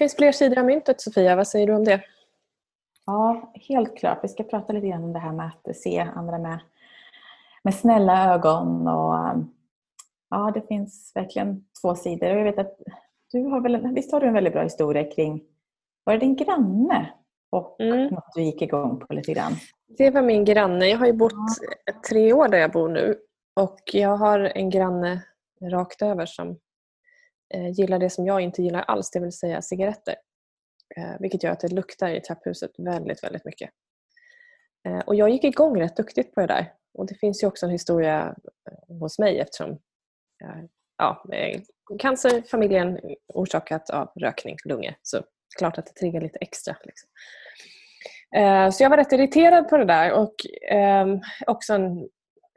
[0.00, 2.02] Det finns fler sidor av myntet Sofia, vad säger du om det?
[3.06, 4.18] Ja, helt klart.
[4.22, 6.58] Vi ska prata lite grann om det här med att se andra med,
[7.62, 8.88] med snälla ögon.
[8.88, 9.44] Och,
[10.30, 12.28] ja, det finns verkligen två sidor.
[12.28, 12.78] Jag vet att
[13.32, 15.42] du har väl, visst har du en väldigt bra historia kring,
[16.04, 17.12] var det din granne
[17.50, 18.14] och mm.
[18.14, 19.52] något du gick igång på lite grann?
[19.98, 20.88] Det var min granne.
[20.88, 21.32] Jag har ju bott
[21.84, 21.92] ja.
[22.08, 23.18] tre år där jag bor nu
[23.56, 25.22] och jag har en granne
[25.62, 26.58] rakt över som
[27.54, 30.14] Eh, gillar det som jag inte gillar alls, det vill säga cigaretter.
[30.96, 33.70] Eh, vilket gör att det luktar i trapphuset väldigt, väldigt mycket.
[34.88, 36.72] Eh, och jag gick igång rätt duktigt på det där.
[36.94, 38.34] Och det finns ju också en historia
[38.70, 39.70] eh, hos mig eftersom
[40.44, 40.64] eh,
[40.96, 41.24] ja,
[41.98, 43.00] cancer familjen
[43.34, 44.94] orsakat av rökning, lungor.
[45.02, 45.24] Så
[45.58, 46.76] klart att det triggar lite extra.
[46.84, 47.08] Liksom.
[48.72, 50.34] Så jag var rätt irriterad på det där och
[50.70, 52.08] ehm, också en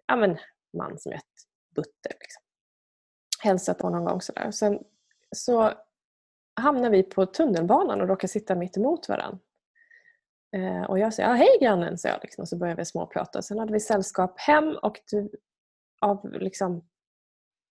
[0.08, 0.38] ja, men,
[0.78, 1.24] man som är ett
[1.76, 2.12] butter.
[2.20, 2.43] Liksom.
[3.44, 4.52] Hälsat på någon gång sådär.
[4.52, 4.80] Sen
[5.36, 5.72] så
[6.62, 9.40] hamnar vi på tunnelbanan och råkar sitta mitt emot varandra.
[10.56, 12.20] Eh, och jag säger ah, hej grannen, sa jag.
[12.22, 13.42] Liksom, och så började vi småprata.
[13.42, 15.30] Sen hade vi sällskap hem och du,
[16.02, 16.88] av liksom,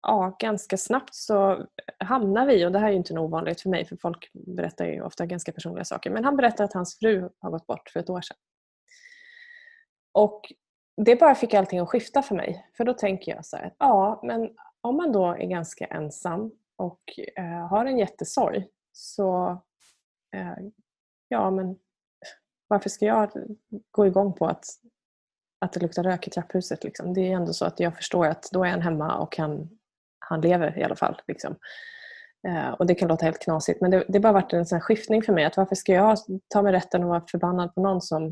[0.02, 1.66] ja, ganska snabbt så
[2.00, 5.02] hamnar vi, och det här är ju inte ovanligt för mig för folk berättar ju
[5.02, 8.10] ofta ganska personliga saker, men han berättar att hans fru har gått bort för ett
[8.10, 8.38] år sedan.
[10.12, 10.42] Och
[11.06, 12.70] det bara fick allting att skifta för mig.
[12.78, 14.50] För då tänker jag så här, ja men
[14.86, 17.02] om man då är ganska ensam och
[17.36, 19.62] eh, har en jättesorg så
[20.36, 20.56] eh,
[21.28, 21.80] ja men
[22.68, 23.32] varför ska jag
[23.92, 24.66] gå igång på att,
[25.60, 26.84] att det luktar rök i trapphuset?
[26.84, 27.14] Liksom?
[27.14, 29.70] Det är ändå så att jag förstår att då är han hemma och han,
[30.20, 31.22] han lever i alla fall.
[31.28, 31.56] Liksom.
[32.48, 34.82] Eh, och Det kan låta helt knasigt men det, det har bara varit en sån
[34.82, 35.46] skiftning för mig.
[35.46, 38.26] att Varför ska jag ta mig rätten att vara förbannad på någon som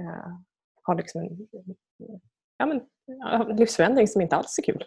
[0.00, 0.36] eh,
[0.82, 1.48] har liksom en
[2.56, 2.80] ja, men,
[3.56, 4.84] livsförändring som inte alls är kul?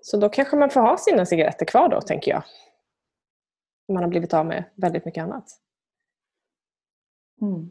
[0.00, 2.42] Så då kanske man får ha sina cigaretter kvar då, tänker jag.
[3.88, 5.60] Man har blivit av med väldigt mycket annat.
[7.40, 7.70] Mm.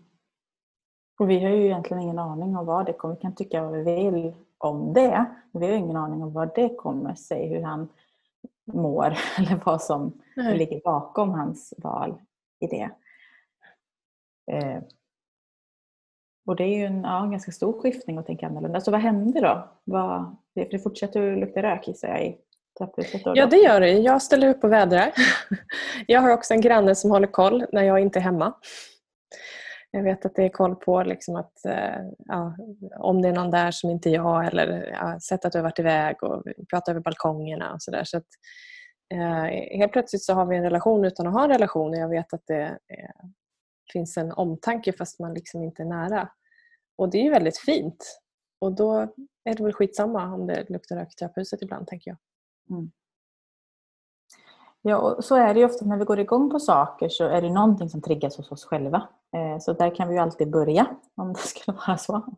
[1.20, 3.16] Och vi har ju egentligen ingen aning om vad det kommer.
[3.16, 5.26] Vi kan tycka vad vi vill om det.
[5.52, 7.90] Men vi har ingen aning om vad det kommer sig, hur han
[8.66, 9.06] mår
[9.38, 10.58] eller vad som Nej.
[10.58, 12.22] ligger bakom hans val
[12.60, 12.90] i det.
[14.52, 14.84] Eh,
[16.46, 18.82] och det är ju en, ja, ganska stor skiftning att tänka annorlunda.
[18.82, 19.70] Så vad hände då?
[19.84, 22.38] Vad, för det fortsätter att lukta rök gissar jag i
[22.78, 23.22] trapphuset?
[23.26, 23.92] Ja det gör det.
[23.92, 25.14] Jag ställer upp och vädrar.
[26.08, 28.54] Jag har också en granne som håller koll när jag inte är hemma.
[29.92, 32.56] Jag vet att det är koll på liksom att, eh, ja,
[33.00, 35.64] om det är någon där som inte är jag eller ja, sett att du har
[35.64, 38.04] varit iväg och pratar över balkongerna och sådär.
[38.04, 38.18] Så
[39.14, 42.10] eh, helt plötsligt så har vi en relation utan att ha en relation och jag
[42.10, 43.30] vet att det eh,
[43.94, 46.30] finns en omtanke fast man liksom inte är nära.
[46.98, 48.20] Och det är ju väldigt fint.
[48.62, 49.14] Och då
[49.44, 52.18] är det väl skitsamma om det luktar rök i trapphuset ibland, tänker jag.
[52.78, 52.92] Mm.
[54.86, 57.42] Ja, och så är det ju ofta när vi går igång på saker så är
[57.42, 59.08] det någonting som triggas hos oss själva.
[59.36, 62.36] Eh, så där kan vi ju alltid börja, om det skulle vara så.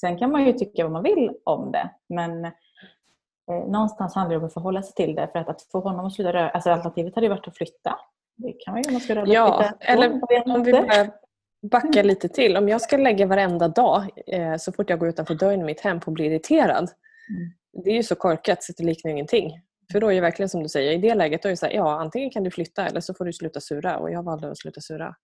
[0.00, 4.38] Sen kan man ju tycka vad man vill om det, men eh, någonstans handlar det
[4.38, 5.28] om att förhålla sig till det.
[5.32, 7.98] För att, att få honom att sluta röra, alltså alternativet hade ju varit att flytta.
[8.36, 9.74] Det kan man ju om man ska röra Ja, lite.
[9.80, 10.10] eller
[10.54, 11.23] om vi börjar
[11.70, 12.56] backa lite till.
[12.56, 15.80] Om jag ska lägga varenda dag eh, så fort jag går utanför dörren i mitt
[15.80, 16.90] hem på att bli irriterad.
[17.30, 17.84] Mm.
[17.84, 19.60] Det är ju så korkat så det liknar ingenting.
[19.92, 21.66] För då är det verkligen som du säger, i det läget då är det så
[21.66, 24.50] här, ja antingen kan du flytta eller så får du sluta sura och jag valde
[24.50, 25.14] att sluta sura.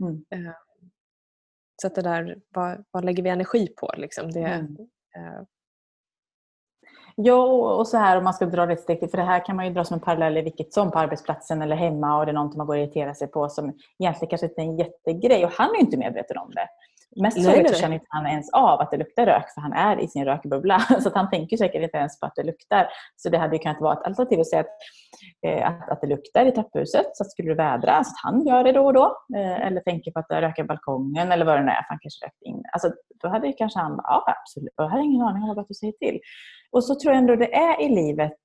[0.00, 0.24] Mm.
[0.30, 0.52] Eh,
[1.82, 3.92] så att det där, vad, vad lägger vi energi på?
[3.96, 4.32] Liksom?
[4.32, 4.76] Det, mm.
[5.16, 5.42] eh,
[7.22, 7.42] Ja,
[7.74, 9.66] och så här om man ska dra det steg till, för det här kan man
[9.66, 12.34] ju dra som en parallell i vilket som på arbetsplatsen eller hemma och det är
[12.34, 15.52] någonting man går och irriterar sig på som egentligen kanske inte är en jättegrej och
[15.52, 16.68] han är ju inte medveten om det.
[17.16, 20.08] Mest troligt känner inte han ens av att det luktar rök för han är i
[20.08, 20.80] sin rökbubbla.
[21.00, 22.88] Så att han tänker säkert inte ens på att det luktar.
[23.16, 24.66] Så det hade ju kunnat vara ett alternativ att säga att,
[25.46, 27.06] eh, att, att, det luktar i trapphuset.
[27.12, 29.16] Så att skulle det vädra, så att han gör det då och då.
[29.36, 31.82] Eh, eller tänker på att det röker balkongen eller vad det nu är.
[31.82, 32.62] För han kanske rökt in.
[32.72, 32.90] Alltså,
[33.22, 35.92] då hade ju kanske han ja absolut, jag har ingen aning om vad du säger
[35.92, 36.20] till.
[36.72, 38.38] Och så tror jag ändå det är i livet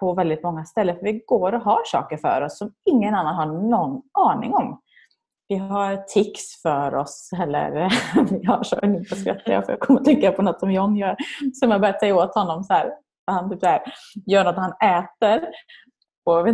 [0.00, 0.96] på väldigt många ställen.
[0.96, 4.80] För vi går och har saker för oss som ingen annan har någon aning om
[5.48, 7.30] vi har tics för oss.
[7.42, 7.70] Eller
[8.40, 10.96] vi har så, nu skrattar jag för jag kommer att tänka på något som John
[10.96, 11.16] gör.
[11.54, 12.90] Som jag börjat säga åt honom så här.
[13.26, 13.82] Han typ så här,
[14.26, 15.48] gör något han äter.
[16.26, 16.48] Och,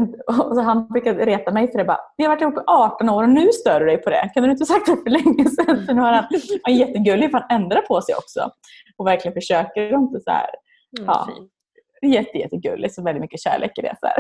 [0.48, 1.84] och så han brukar reta mig för det.
[1.84, 4.30] Bara, vi har varit ihop i 18 år och nu stör du dig på det.
[4.34, 5.86] Kan du inte sagt det för länge sedan?
[5.86, 6.24] Så nu har han,
[6.62, 8.50] han är jättegullig för han ändrar på sig också.
[8.96, 10.48] Och verkligen försöker inte så här,
[10.98, 11.28] mm, ja,
[12.06, 13.96] jätte, jättegulligt och väldigt mycket kärlek i det.
[14.00, 14.16] Så här.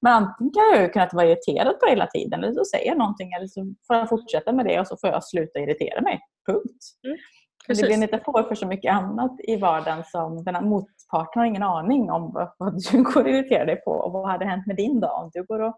[0.00, 2.98] Men antingen kan jag kunna vara irriterad på det hela tiden eller så säger jag
[2.98, 6.20] någonting eller så får jag fortsätta med det och så får jag sluta irritera mig.
[6.46, 6.84] Punkt.
[7.06, 7.18] Mm.
[7.66, 11.40] Det blir en metafor för så mycket annat i vardagen som den här mot, livspartner
[11.42, 13.90] har ingen aning om vad, vad du går och irriterar dig på.
[13.90, 15.76] Och vad hade hänt med din dag om du går och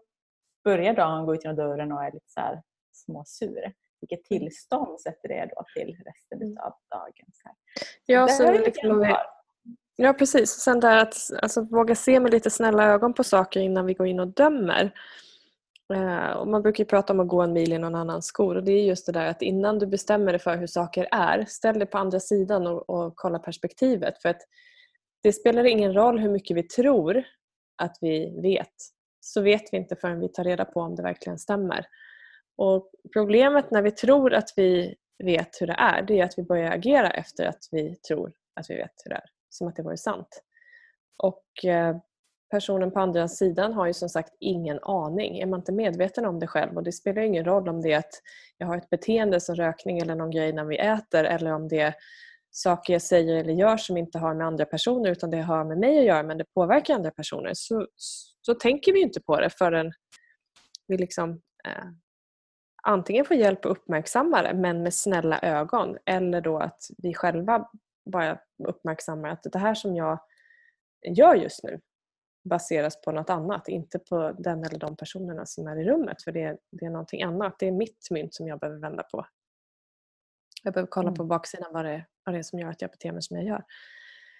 [0.63, 2.61] börjar dagen, går ut genom dörren och är lite så här
[2.93, 3.73] småsur?
[4.01, 6.57] Vilket tillstånd sätter det då till resten Mm.
[6.57, 7.27] av dagen?
[7.33, 7.55] Så här.
[8.05, 8.89] Ja, Det sen här är liksom
[9.95, 10.55] ja precis.
[10.55, 13.93] och Sen där att alltså, våga se med lite snälla ögon på saker innan vi
[13.93, 14.93] går in och dömer.
[15.93, 18.55] Eh, och man brukar ju prata om att gå en mil i någon annans skor
[18.55, 21.45] och det är just det där att innan du bestämmer dig för hur saker är,
[21.45, 24.21] ställ dig på andra sidan och, och kolla perspektivet.
[24.21, 24.41] För att
[25.23, 27.23] det spelar ingen roll hur mycket vi tror
[27.77, 28.73] att vi vet,
[29.19, 31.85] så vet vi inte förrän vi tar reda på om det verkligen stämmer.
[32.57, 36.43] Och Problemet när vi tror att vi vet hur det är, det är att vi
[36.43, 39.40] börjar agera efter att vi tror att vi vet hur det är.
[39.51, 40.43] Som att det vore sant.
[41.17, 41.97] Och eh,
[42.51, 45.39] personen på andra sidan har ju som sagt ingen aning.
[45.39, 47.97] Är man inte medveten om det själv och det spelar ingen roll om det är
[47.97, 48.21] att
[48.57, 51.79] jag har ett beteende som rökning eller någon grej när vi äter eller om det
[51.79, 51.93] är
[52.51, 55.77] saker jag säger eller gör som inte har med andra personer utan det har med
[55.77, 57.87] mig att göra men det påverkar andra personer så,
[58.41, 59.91] så tänker vi inte på det förrän
[60.87, 61.31] vi liksom
[61.67, 61.85] eh,
[62.83, 67.69] antingen får hjälp att uppmärksamma det men med snälla ögon eller då att vi själva
[68.11, 70.19] bara uppmärksammar att det här som jag
[71.07, 71.79] gör just nu
[72.43, 76.31] baseras på något annat, inte på den eller de personerna som är i rummet för
[76.31, 77.55] det, det är någonting annat.
[77.59, 79.25] Det är mitt mynt som jag behöver vända på.
[80.63, 81.17] Jag behöver kolla Mm.
[81.17, 83.45] på baksidan vad det, vad det är som gör att jag beter mig som jag
[83.45, 83.63] gör.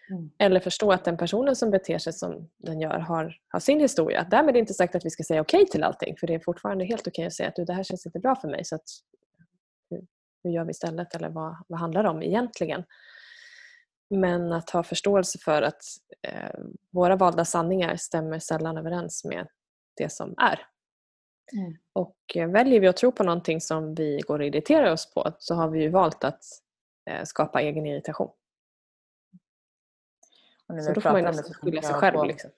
[0.10, 0.32] Mm.
[0.38, 4.28] Eller förstå att den personen som beter sig som den gör har, har sin historia.
[4.32, 7.08] Därmed inte sagt att vi ska säga okej till allting för det är fortfarande helt
[7.08, 8.86] okej att säga att du, det här känns inte bra för mig så att,
[9.90, 10.08] hur,
[10.44, 12.84] hur gör vi istället eller vad, vad handlar det om egentligen?
[14.14, 15.82] Men att ha förståelse för att
[16.28, 16.60] eh,
[16.92, 19.48] våra valda sanningar stämmer sällan överens med
[19.98, 20.66] det som är.
[21.54, 21.78] Mm.
[21.94, 25.32] Och eh, väljer vi att tro på någonting som vi går och irriterar oss på
[25.40, 26.44] så har vi ju valt att
[27.10, 28.32] eh, skapa egen irritation.
[30.86, 32.16] Så då får man nästan skylla sig själv.
[32.18, 32.52] på- Liksom.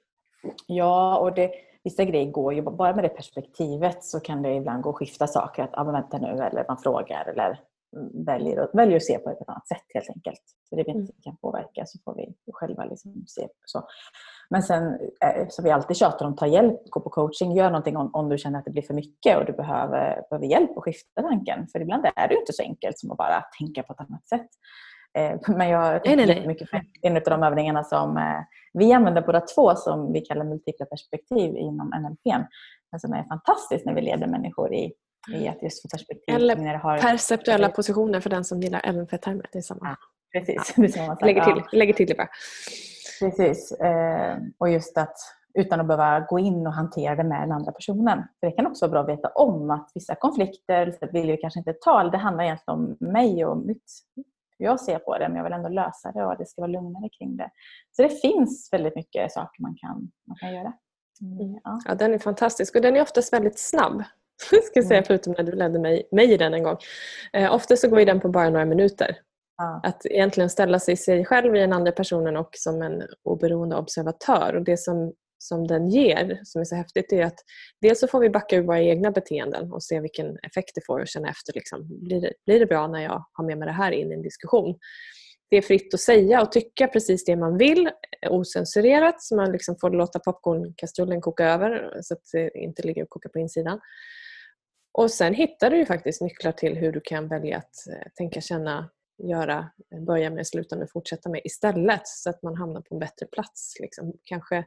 [0.67, 1.51] Ja, och det,
[1.83, 5.27] vissa grejer går ju, bara med det perspektivet så kan det ibland gå att skifta
[5.27, 5.63] saker.
[5.63, 7.61] Att, men vänta nu, eller man frågar eller
[8.25, 10.41] väljer, väljer att se på ett annat sätt helt enkelt.
[10.69, 13.87] Så det vi inte kan påverka så får vi själva liksom se så.
[14.49, 17.97] Men sen, eh, som vi alltid tjatar om, ta hjälp, gå på coaching, gör någonting
[17.97, 20.83] om, om du känner att det blir för mycket och du behöver, behöver hjälp att
[20.83, 21.67] skifta tanken.
[21.67, 24.49] För ibland är det inte så enkelt som att bara tänka på ett annat sätt.
[25.17, 28.41] Eh, Men jag tänker mycket på en av de övningarna som eh,
[28.73, 32.35] vi använder båda två som vi kallar multipla perspektiv inom NLP.
[32.91, 34.93] Men som är fantastiskt när vi leder människor i,
[35.31, 36.35] i att just få perspektiv.
[36.35, 39.49] Eller har, Perceptuella positioner för den som gillar LNF-termer.
[39.51, 39.79] Det är samma.
[39.89, 39.95] Ja,
[40.39, 41.21] Precis, det är samma sak.
[41.25, 41.45] Lägger Ja.
[41.69, 42.29] till, lägger till det bara.
[43.19, 43.71] Precis.
[43.71, 45.15] Eh, och just att
[45.59, 48.23] utan att behöva gå in och hantera det med den andra personen.
[48.39, 51.59] För det kan också vara bra att veta om att vissa konflikter vill vi kanske
[51.59, 52.03] inte ta.
[52.03, 53.91] Det handlar egentligen om mig och mitt,
[54.59, 55.27] hur jag ser på det.
[55.27, 57.49] Men jag vill ändå lösa det och det ska vara lugnare kring det.
[57.91, 60.73] Så det finns väldigt mycket saker man kan, man kan göra.
[61.21, 61.79] Mm, ja.
[61.85, 64.03] Ja, den är fantastisk och den är oftast väldigt snabb.
[64.41, 65.05] Ska jag säga, Mm.
[65.07, 66.77] förutom när du ledde mig, mig i den en gång.
[67.33, 69.17] Eh, ofta så går ju den på bara några minuter.
[69.57, 69.81] Ja.
[69.83, 74.55] Att egentligen ställa sig sig själv i den andra personen och som en oberoende observatör.
[74.55, 77.39] Och Det som, som den ger, som är så häftigt, är att
[77.81, 80.99] dels så får vi backa ur våra egna beteenden och se vilken effekt det får
[80.99, 81.53] och känna efter.
[81.53, 84.15] Liksom, blir, det, blir det bra när jag har med mig det här in i
[84.15, 84.75] en diskussion?
[85.53, 87.89] Det är fritt att säga och tycka precis det man vill,
[88.29, 93.03] ocensurerat osensurerat, så man liksom får låta popcornkastrullen koka över så att det inte ligger
[93.03, 93.79] och kokar på insidan.
[94.93, 98.41] Och sen hittar du ju faktiskt nycklar till hur du kan välja att eh, tänka,
[98.41, 98.89] känna,
[99.23, 102.99] göra, eh, börja med, sluta med, fortsätta med istället så att man hamnar på en
[102.99, 103.77] bättre plats.
[103.79, 104.13] Liksom.
[104.23, 104.65] Kanske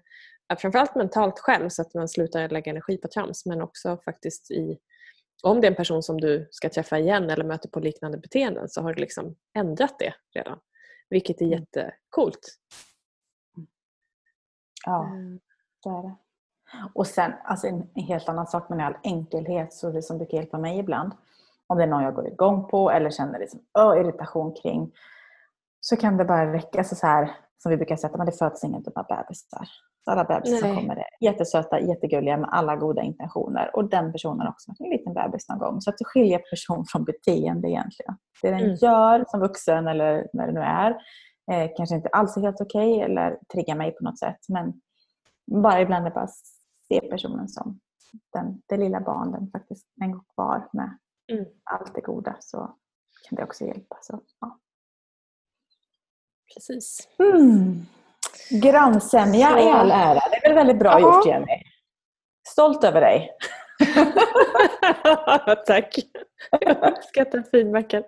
[0.59, 4.79] framförallt mentalt själv så att man slutar lägga energi på trams men också faktiskt i
[5.43, 8.69] om det är en person som du ska träffa igen eller möter på liknande beteenden
[8.69, 10.59] så har du liksom ändrat det redan.
[11.09, 12.59] Vilket är jättecoolt.
[14.87, 15.41] ja, Mm.
[15.85, 16.15] det är det.
[16.95, 20.19] Och sen alltså en en helt annan sak men i all enkelhet så det som
[20.19, 21.13] brukar hjälpa mig ibland.
[21.67, 24.93] Om det är någon jag går igång på eller känner liksom, ö, irritation kring.
[25.81, 28.65] Så kan det bara räcka så, så här som vi brukar säga, att det föds
[28.65, 29.69] inga dumma bebisar.
[30.05, 33.77] Så alla bebisar som kommer är jättesöta, jättegulliga med alla goda intentioner.
[33.77, 35.81] Och den personen också en liten bebis någon gång.
[35.81, 38.17] Så att du skiljer person från beteende egentligen.
[38.43, 38.75] Det den Mm.
[38.75, 40.91] gör som vuxen eller när det nu är
[41.53, 44.39] eh, kanske inte alls är helt okej eller triggar mig på något sätt.
[44.49, 44.81] Men
[45.63, 46.29] bara ibland är bara
[46.89, 47.81] se personen som
[48.33, 50.99] den, det lilla barn den faktiskt en gång var med
[51.33, 51.45] Mm.
[51.65, 52.59] allt det goda så
[53.29, 53.97] kan det också hjälpa.
[54.01, 54.59] Så, ja.
[56.55, 57.09] Precis.
[57.19, 57.87] mm.
[58.51, 60.21] Grannsämja Så- i all ära.
[60.31, 61.17] Det är väl väldigt bra Ja.
[61.17, 61.63] gjort Jenny.
[62.49, 63.31] Stolt över dig.
[65.67, 65.95] Tack.
[66.61, 68.03] Jag uppskattar feedbacken.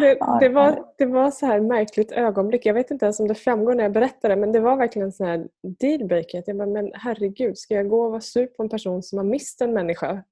[0.00, 2.66] Det, det, var, det var så här märkligt ögonblick.
[2.66, 5.08] Jag vet inte ens om det framgår när jag berättar det men det var verkligen
[5.08, 5.46] en sån här
[5.80, 6.42] dealbreaker.
[6.46, 9.24] Jag bara, men herregud, ska jag gå och vara sur på en person som har
[9.24, 10.22] mist en människa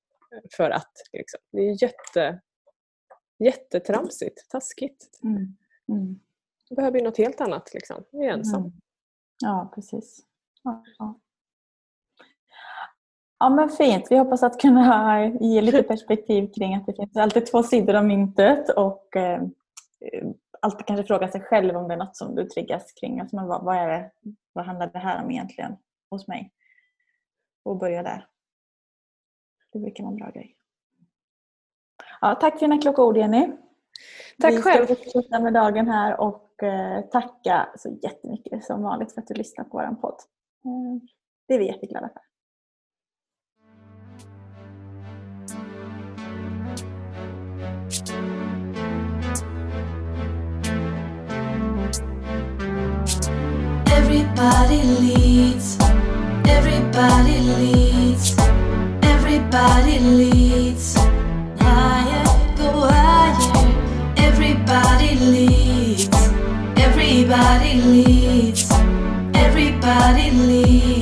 [0.56, 0.92] för att?
[1.12, 1.40] Liksom.
[1.52, 2.40] Det är jätte,
[3.38, 5.20] jättetramsigt, taskigt.
[5.22, 5.56] Mm.
[5.88, 6.20] Mm.
[6.68, 7.74] Jag behöver ju något helt annat.
[7.74, 8.04] Liksom.
[8.10, 8.60] Jag är ensam.
[8.60, 8.72] Mm.
[9.40, 10.20] Ja, precis.
[10.62, 11.20] Ja, ja.
[13.38, 14.06] ja, men fint.
[14.10, 18.04] Vi hoppas att kunna ge lite perspektiv kring att det finns alltid två sidor av
[18.04, 19.42] myntet och eh,
[20.62, 23.20] alltid kanske fråga sig själv om det är något som du triggas kring.
[23.20, 24.10] Alltså, men vad, vad, är det,
[24.52, 25.76] vad handlar det här om egentligen
[26.10, 26.52] hos mig?
[27.62, 28.26] Och börja där.
[29.72, 30.57] Det brukar vara en bra grej.
[32.20, 33.52] Ja, tack för dina kloka ord Jenny.
[34.40, 34.88] Tack Vi själv.
[34.88, 39.26] Vi ska fortsätta med dagen här och eh, tacka så jättemycket som vanligt för att
[39.26, 40.14] du lyssnar på vår podd.
[40.64, 41.08] Eh,
[41.48, 42.22] det är vi jätteglada för.
[53.98, 55.78] Everybody leads,
[56.48, 58.36] everybody leads,
[59.02, 60.97] everybody leads.
[65.20, 66.08] leads.
[66.76, 68.70] Everybody leads.
[69.34, 70.97] Everybody leads.